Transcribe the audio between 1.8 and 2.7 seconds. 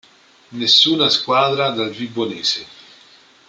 Vibonese.